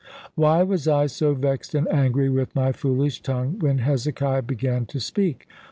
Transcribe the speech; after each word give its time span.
Why 0.33 0.63
was 0.63 0.87
I 0.87 1.05
so 1.05 1.35
vexed 1.35 1.75
and 1.75 1.87
angry 1.91 2.27
with 2.27 2.55
my 2.55 2.71
foolish 2.71 3.21
tongue 3.21 3.59
when 3.59 3.77
Hezekiah 3.77 4.41
began 4.41 4.87
to 4.87 4.99
speak? 4.99 5.47